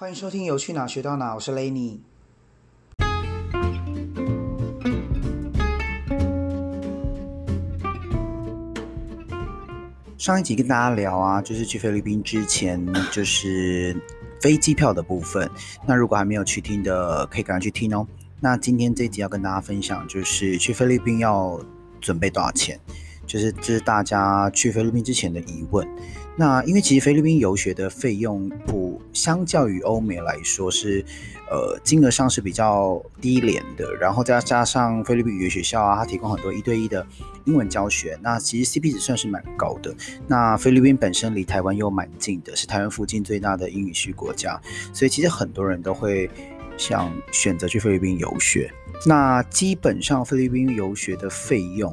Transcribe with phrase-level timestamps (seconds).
[0.00, 1.98] 欢迎收听《有去哪学到哪》，我是 Lenny。
[10.16, 12.80] 上一集跟大家聊啊，就是去菲律宾之前，
[13.10, 14.00] 就是
[14.40, 15.50] 飞机票的部分。
[15.84, 18.06] 那如果还没有去听的，可以赶快去听哦。
[18.38, 21.60] 那今天这一集要跟大家分享，就是去菲律宾要
[22.00, 22.78] 准备多少钱，
[23.28, 25.86] 就是这是大家去菲律宾之前的疑问。
[26.34, 31.04] 那因为其实菲律宾游学的费用普相较于欧美来说是，
[31.50, 37.04] 呃，金额上是比较低廉的，然后再加上菲律宾语言学校啊，它提供很多一对一的
[37.44, 39.92] 英文教学，那其实 CP 值算是蛮高的。
[40.28, 44.60] 那菲律宾本身离台湾又蛮近的，是台湾附近最大的英语系国家，
[44.92, 46.30] 所以其实很多人都会
[46.76, 48.70] 想选择去菲律宾游学。
[49.04, 51.92] 那基本上菲律宾游学的费用。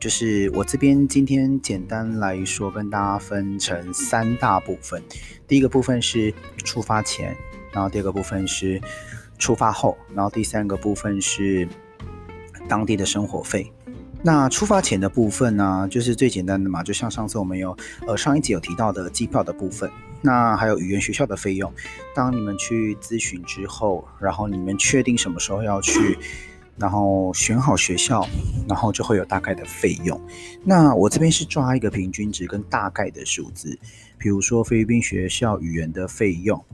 [0.00, 5.02] 就是我这边今天简单来说，跟大家分成三大部分。
[5.46, 6.32] 第一个部分是
[6.64, 7.36] 出发前，
[7.70, 8.80] 然后第二个部分是
[9.38, 11.68] 出发后，然后第三个部分是
[12.66, 13.70] 当地的生活费。
[14.22, 19.90] 那出发前的部分呢，就是最简单的嘛，就像上次我们有呃上一集有提到的机票的部分，
[20.22, 21.70] 那还有语言学校的费用。
[22.14, 26.18] 当你们去咨询之后，然后你们确定什么时候要去。
[26.80, 28.26] 然后选好学校，
[28.66, 30.18] 然后就会有大概的费用。
[30.64, 33.78] 那我这边是抓一个平均值跟大概的数字，
[34.16, 36.64] 比如说菲律宾学校语言的费用。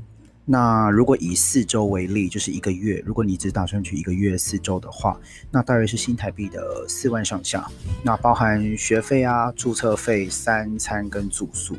[0.48, 5.18] 那如果以四周为例，就是一个月，如果你只打算去一个月四周的话，
[5.50, 7.68] 那大约是新台币的四万上下。
[8.04, 11.76] 那包含学费啊、注册费、三餐跟住宿，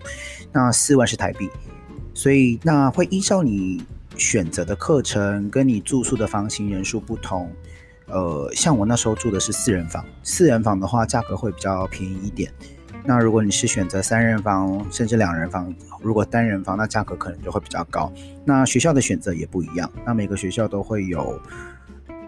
[0.52, 1.50] 那四万是台币。
[2.14, 3.82] 所以那会依照你
[4.18, 7.50] 选择的课程跟你住宿的房型人数不同。
[8.08, 12.52] 呃，像我那时候住的是四人房，四人房的话价格会比较便宜一点。
[13.06, 18.12] 那如果你是选择三人房甚至两人房，如果单人房，那价格可能就会比较高。
[18.44, 21.40] 那学校的选择也不一样，那每个学校都会有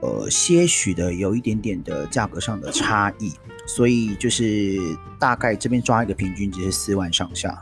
[0.02, 3.34] 呃些许的有一点点的价格上的差异，
[3.66, 4.78] 所以就是
[5.20, 7.62] 大概这边抓一个平均值是四万上下，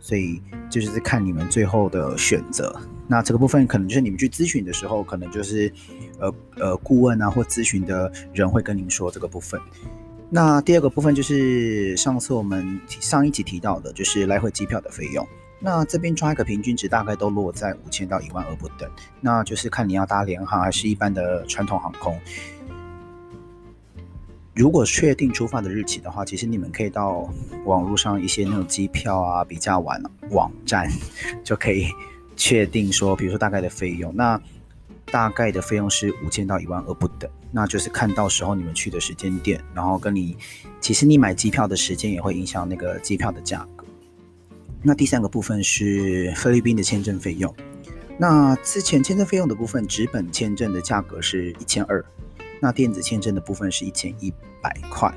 [0.00, 2.74] 所以就是看你们最后的选择。
[3.08, 5.72] 那这个部分可能就是你们去咨询的时候，可能就是。
[6.18, 9.60] 呃呃，顾问啊或咨询的人会跟您说这个部分。
[10.30, 15.26] 那第二个部分就是上次我们上一集提到的，就是来回机票的费用。
[15.58, 18.88] 那这边抓一个平均值，大概都落在五千到一万二不等。
[19.20, 22.16] 那就是看你要搭联航还是一般的传统航空。
[24.54, 27.28] 如果确定出发的日期的话，其实你们可以到
[27.64, 30.88] 网络上一些那种机票啊比较晚网站，
[31.42, 31.88] 就可以
[32.44, 34.12] 确定说，比如说大概的费用。
[34.16, 34.40] 那
[35.04, 40.36] 大概的费用是五千到一万二不等，那就是看到时候你们去的时间点，然后跟你
[40.80, 43.84] 其实你买机票的时间也会影响那个机票的价格。
[44.82, 47.54] 那第三个部分是菲律宾的签证费用，
[48.18, 52.04] 那之前签证费用的部分，纸本签证的价格是一千二，
[52.60, 55.14] 那电子签证的部分是一千一百块，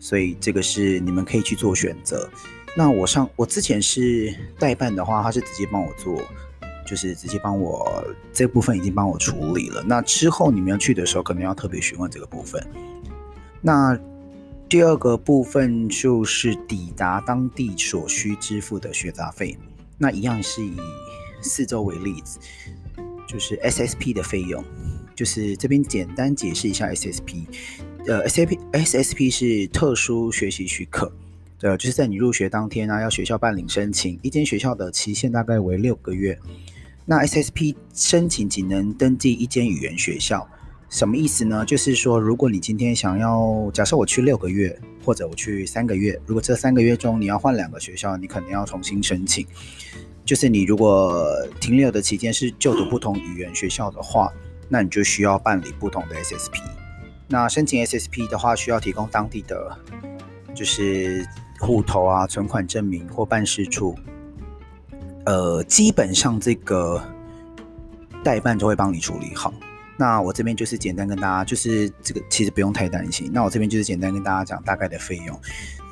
[0.00, 2.28] 所以这个是你们可以去做选择。
[2.76, 6.20] 那我上我之前是代办的话，他是直接帮我做。
[6.88, 9.82] 就是直接帮我这部分已经帮我处理了。
[9.82, 12.66] 那之后你们要去的时候，可能要特别询问这个部分。
[13.60, 13.98] 那
[14.68, 19.56] 第二个部分就是抵达当地所需支付的学杂费。
[19.98, 20.76] 那一样是以
[21.42, 22.38] 四周为例子，
[23.26, 24.64] 就是 SSP 的费用。
[25.14, 27.44] 就是这边简单解释一下 SSP。
[28.06, 31.12] 呃，SSP SSP 是特殊学习许可，
[31.60, 34.16] 呃，就是在你入学当天呢，要学校办理申请。
[34.22, 36.38] 一间学校的期限大概为六个月。
[37.10, 40.46] 那 SSP 申请仅能登记一间语言学校，
[40.90, 41.64] 什么意思呢？
[41.64, 49.46] 就是说，如果你今天想要，假设我去六个月，或者我去三个月，如果这三个月中你要换两个学校，你肯定要重新申请。
[50.26, 51.26] 就是你如果
[51.58, 54.30] 停留的期间是就读不同语言学校的话，
[54.68, 56.60] 那你就需要办理不同的 SSP。
[57.26, 59.74] 那申请 SSP 的话，需要提供当地的
[60.54, 61.26] 就是
[61.58, 63.96] 户头啊、存款证明或办事处。
[65.28, 66.98] 呃，基本上这个
[68.24, 69.52] 代办就会帮你处理好。
[69.98, 73.30] 那我这边就是简单跟大家，就是这个其实不用太担心。
[73.30, 75.38] 那我这边就是简单跟大家讲大概的费用，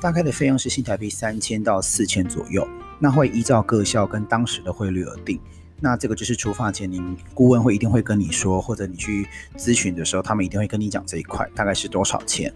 [0.01, 2.67] 大概的费用是新台币三千到四千左右。
[2.97, 5.39] 那会依照各校跟当时的汇率而定。
[5.79, 12.51] 那这个就是出发前，您顾问会一定会跟你说，或者你去咨询的时候，他们一定会跟你讲这一块大概是多少钱。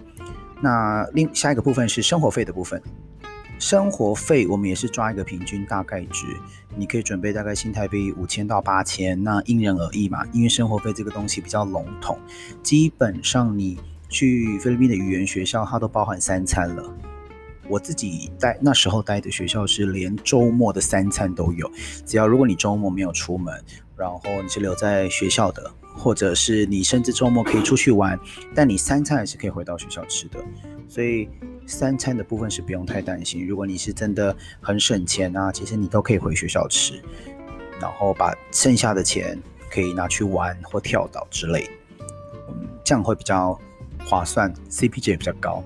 [0.59, 2.81] 那另下一个部分是生活费的部分。
[3.61, 6.25] 生活费我们也是抓一个平均大概值，
[6.75, 10.25] 你可以准备大概新台币五千到八千，那因人而异嘛。
[10.33, 12.17] 因为生活费这个东西比较笼统，
[12.63, 13.77] 基本上你
[14.09, 16.91] 去菲律宾的语言学校，它都包含三餐了。
[17.67, 21.69] 我自己待那时候待的学校是连周末的三餐都有，
[22.03, 23.63] 只要如果你周末没有出门，
[23.95, 28.19] 然后你是留在学校的，或者是你甚至周末可以出去玩，
[28.55, 30.39] 但你三餐还是可以回到学校吃的。
[30.87, 31.29] 所以
[31.65, 33.47] 三餐的部分是不用太担心。
[33.47, 37.01] 如果你是真的很省钱啊，其实你都可以回学校吃，
[37.79, 39.37] 然后把剩下的钱
[39.69, 41.69] 可以拿去玩或跳岛之类，
[42.49, 43.57] 嗯，这样会比较
[44.05, 45.63] 划算，CP 值也比较高。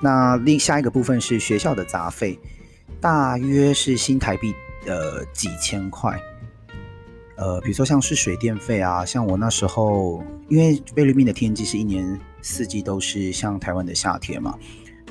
[0.00, 2.38] 那另下一个部分是学校的杂费，
[3.00, 4.52] 大约是新台币
[4.86, 6.20] 呃几千块。
[7.36, 14.56] 呃，比如说像是水电费啊，像我那时候，因为菲律宾的天气是一年四季都是像台湾的夏天嘛，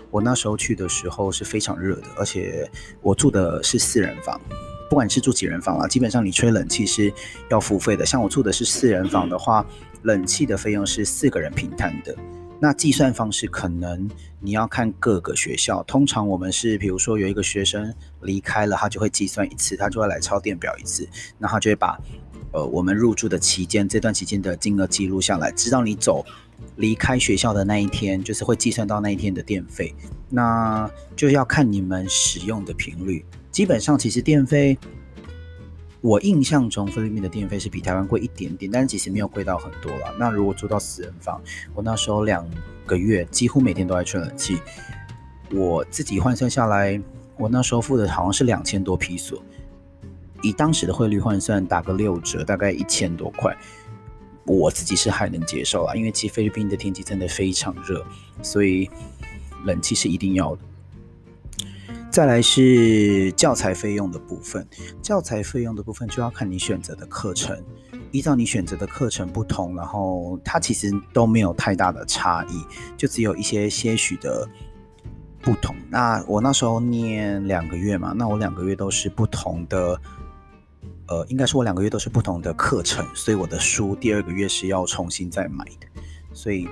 [0.09, 2.69] 我那时候去的时候是非常热的，而且
[3.01, 4.39] 我住的是四人房，
[4.89, 7.11] 不管是住几人房啊，基本上你吹冷气是
[7.49, 8.05] 要付费的。
[8.05, 9.65] 像我住的是四人房的话，
[10.03, 12.15] 冷气的费用是四个人平摊的。
[12.59, 14.09] 那计算方式可能
[14.39, 21.07] 你要看各个学校，通常我们是，比如说有一个学生离开了，他就会计算一次，他就会来抄电表一次，
[21.37, 21.99] 那他就会把，
[22.53, 26.25] 呃，我们入住的期间这段期间的金额记录下来，直到你走
[26.77, 29.93] 离开学校的那一天，就是会计算到那一天的电费，
[30.29, 34.77] 那就要看你们使用的频率，基本上其实电费。
[36.03, 40.13] 我印象中，菲律宾的电费是比台湾贵一点点，但是其实没有贵到很多了。
[40.19, 41.41] 那如果住到四人房，
[41.73, 42.45] 我那时候两
[42.85, 44.59] 个月几乎每天都在吹冷气，
[45.49, 47.01] 我自己换算下来，
[47.37, 49.41] 我那时候付的好像是两千多披索，
[50.41, 53.55] 以当时的汇率换算，打个六折，大概一千多块，
[54.45, 55.95] 我自己是还能接受啊。
[55.95, 58.05] 因为其实菲律宾的天气真的非常热，
[58.41, 58.89] 所以
[59.63, 60.61] 冷气是一定要的。
[62.13, 64.67] 再来是教材费用的部分，
[65.01, 67.59] 教材费用的部分就要看你选择的课程，
[68.11, 72.63] 依照你选择的课程不同，然后它其实都没有太大的差异，
[72.95, 74.47] 就只有一些些许的
[75.41, 75.75] 不同。
[75.89, 79.99] 那我那时候念两个月嘛，那我两个月都是不同的，
[81.07, 85.87] 呃，应该说我两个月都是不同的课程，所以我的书第二个月是要重新再买的，
[86.31, 86.69] 所以。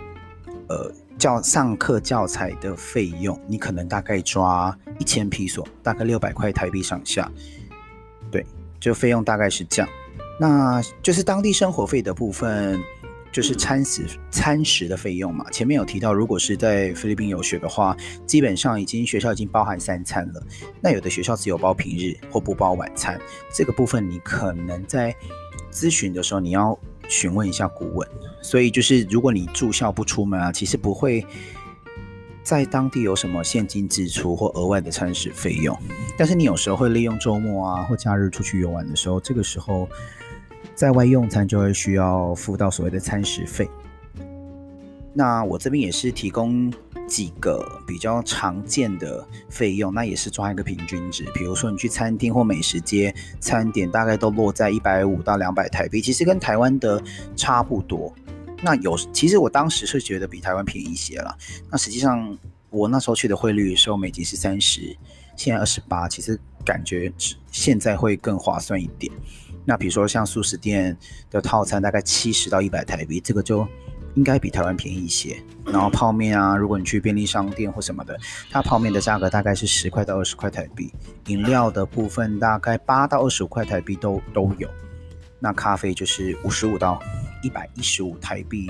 [0.72, 7.30] 呃，教上课教材的费用，你可能大概抓一千披索，大概六百块台币上下。
[8.32, 8.46] 对，
[8.80, 9.90] 就费用大概是这样。
[10.40, 12.80] 那就是当地生活费的部分，
[13.34, 15.44] 就是餐食餐食的费用嘛。
[15.52, 17.94] 前面有提到，如果是在菲律宾游学的话，
[18.26, 20.42] 基本上已经学校已经包含三餐了。
[20.80, 23.20] 那有的学校只有包平日或不包晚餐，
[23.54, 25.14] 这个部分你可能在
[25.70, 26.80] 咨询的时候你要。
[27.12, 28.08] 询问一下顾问，
[28.42, 31.26] 所以就是如果你住校不出门啊，其实不会
[32.42, 35.78] 在当地有什么现金支出或额外的餐食费用。
[36.18, 39.90] 但是你有时候会利用周末啊或假日出去游玩的时候，这个时候
[40.74, 43.70] 在外用餐就会需要付到所谓的餐食费。
[45.14, 46.72] 那我这边也是提供。
[47.12, 51.26] 几个比较常见的费用，那也是抓一个平均值。
[51.34, 57.04] 比如说你去餐厅或美食街，餐点大概都落在一百五到两百台币，其实跟台湾的
[57.36, 58.14] 差不多。
[58.64, 61.38] 那有，其实我当时是觉得比台湾便宜一些了。
[61.70, 62.38] 那实际上
[62.70, 64.96] 我那时候去的汇率时候美金是三十，
[65.36, 67.12] 现在二十八，其实感觉
[67.52, 69.12] 现在会更划算一点。
[69.66, 70.98] 那比如说像素食店
[71.30, 73.68] 的套餐，大概七十到一百台币，这个就。
[74.16, 78.18] 应该比台湾便宜一些，然后泡面啊，如果你去便利商店或什么的，
[78.50, 80.92] 它泡面的价格大概是十块到二十块台币，
[81.28, 84.70] 饮料的部分大概八到二十五块台币都都有，
[85.40, 87.02] 那咖啡就是五十五到
[87.42, 88.70] 一百一十五台币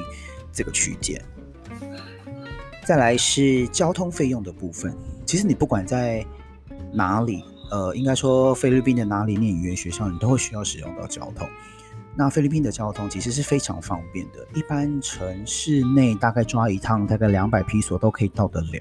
[0.51, 1.20] 这个区间。
[2.84, 6.25] 再来是交通费用的部分，其实你不管在
[6.92, 11.48] 哪里，呃，应该说菲律宾的哪里念语言学校，你都会需要使用到交通。
[12.15, 18.80] 那菲律宾的交通其实是非常方便的，一般城市内大概抓一趟大概两百披索都可以到得了。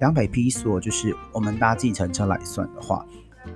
[0.00, 3.06] 两百披索就是我们搭计程车来算的话，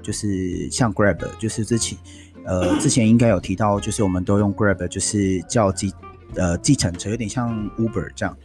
[0.02, 1.98] 就是像 Grab，就是之前
[2.44, 5.92] 呃之前应该有提到，就是我们都用 Grab，就是叫计
[6.34, 8.36] 呃计程车，有点像 Uber 这样，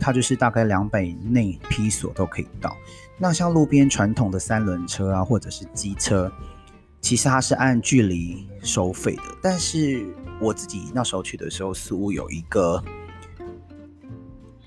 [0.00, 2.76] 它就是大概两百内披索都可以到。
[3.16, 6.30] 那像路边传统的三轮车啊，或者是机车。
[7.00, 10.04] 其实它是按距离收费的，但是
[10.40, 12.82] 我自己那时候去的时候，似乎有一个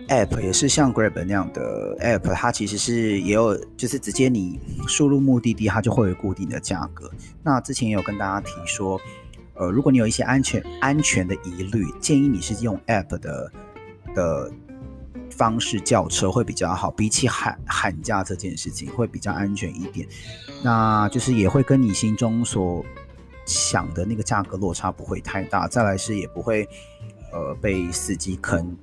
[0.07, 7.11] app，也是像 Grab 那样的 app，它其实是也有，就是直接你输入目的地，它就会有固定的价格。
[7.43, 8.99] 那之前也有跟大家提说，
[9.55, 13.51] 呃，如果你有一些安全安全的疑虑，建议你是用 app 的
[14.15, 14.51] 的。
[15.39, 20.05] 方式叫车会比较好，比起喊喊价这件事情会比较安全一点。
[20.61, 22.83] 那就是也会跟你心中所
[23.45, 25.65] 想的那个价格落差不会太大。
[25.65, 26.67] 再来是也不会
[27.31, 28.75] 呃被司机坑，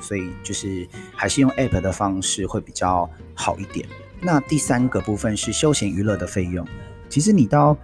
[0.00, 0.84] 所以就是
[1.14, 3.86] 还是用 app 的方式会比较好一点。
[4.20, 6.66] 那第三个部分是休闲娱乐的费用。
[7.08, 7.78] 其实你到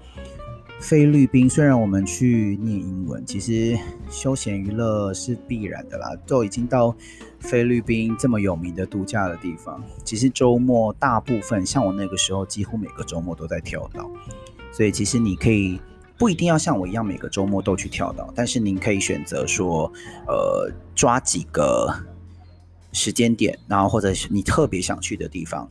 [0.82, 3.78] 菲律宾，虽然我们去念英文，其实
[4.10, 6.10] 休闲娱乐是必然的啦。
[6.26, 6.92] 都已经到
[7.38, 14.10] 菲律宾这么有名的度假的地方，其实周末大部分像我那个时候，几乎每个周末都在跳岛。
[14.72, 15.80] 所以其实你可以
[16.18, 19.90] 不一定要像我一样每个周末都去跳岛，但是您可以选择说，
[20.26, 21.94] 呃，抓几个
[22.92, 25.70] 时间点，然后或者是你特别想去的地方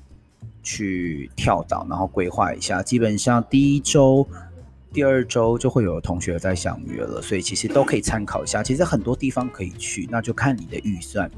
[0.63, 2.82] 去跳岛，然后规划一下。
[2.82, 4.25] 基本上第一周。
[4.94, 8.62] 第二周就会有同学在相约了，所以其实都可以参考一下。
[8.62, 11.32] 其实很多地方可以去，那就看你的预算。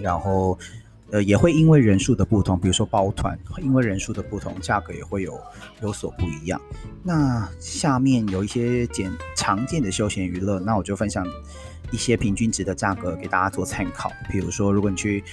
[0.00, 0.56] 然后，
[1.10, 5.36] 呃，也会因为人数的不同，比如说包团，因为人数的不同，价格也会有
[5.82, 6.60] 有所不一样。
[7.02, 11.26] 那下面有一些简常见的休闲娱乐，那我就分享
[11.90, 14.12] 一些平均值的价格给大家做参考。
[14.30, 15.24] 比如说，如果你去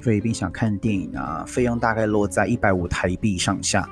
[0.00, 3.90] 菲律宾想看电影啊，费用大概落在一百五台币上下。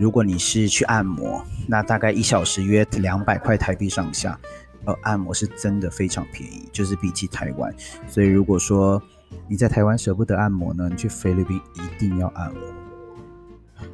[0.00, 4.40] 如果你是去按摩，那大概一小时约两百块台币上下，
[4.86, 7.70] 呃，按摩是真的非常便宜，就是比起台湾。
[8.08, 9.00] 所以如果说
[9.46, 12.62] 你在台湾舍不得按摩呢，你去菲律宾一定要按摩。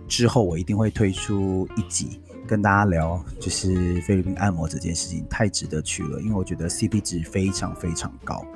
[0.06, 8.46] 之后我一定会推出一集跟大家聊，就是菲律宾按摩这件事情，太值得去了，因为我觉得 CP 值非常非常高。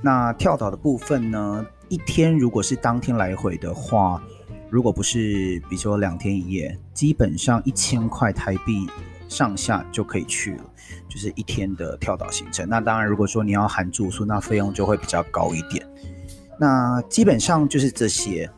[0.00, 4.22] 那跳岛的部分呢，一天如果是当天来回的话。
[4.76, 8.86] 如果不是，比如说两天一夜，基本上一千块台币
[9.26, 10.64] 上下就可以去了，
[11.08, 12.68] 就是一天的跳岛行程。
[12.68, 15.82] 那当然，如果说你要含住宿，那费用就会比较高一点。
[16.60, 18.50] 那基本上就是这些。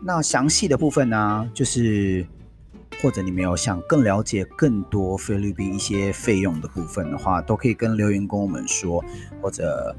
[0.00, 2.24] 那详细的部分呢，就是
[3.02, 9.04] 或者你没有想更了解更多菲律宾一些费用的部分的话，都可以跟留言跟我们说，
[9.42, 9.96] 或者。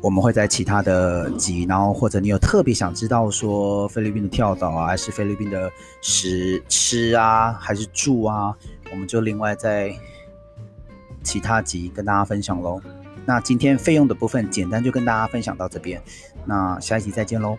[0.00, 8.54] 我们会在其他的集，然后或者你有特别想知道说菲律宾的跳蚤啊，还是菲律宾的食吃啊，还是住啊，
[8.90, 9.92] 我们就另外在
[11.22, 12.80] 其他集跟大家分享喽。
[13.26, 16.00] 那今天费用的部分简单就跟大家分享到这边，
[16.46, 17.58] 那下一集再见喽。